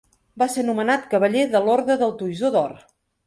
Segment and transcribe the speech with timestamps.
[0.41, 2.73] Va ser nomenat cavaller de l'Orde del Toisó d'Or.